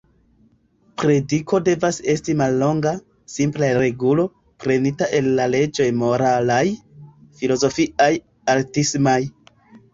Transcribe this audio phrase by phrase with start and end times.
[1.01, 2.93] Prediko devas esti mallonga:
[3.35, 4.27] simple regulo,
[4.65, 6.65] prenita el la leĝoj moralaj,
[7.43, 8.13] filozofiaj,
[8.59, 9.21] artismaj.